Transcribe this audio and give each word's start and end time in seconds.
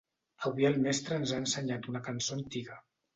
Avui 0.47 0.65
el 0.69 0.79
mestre 0.85 1.19
ens 1.21 1.33
ha 1.35 1.41
ensenyat 1.41 1.85
una 1.91 2.01
cançó 2.09 2.35
antiga. 2.39 2.79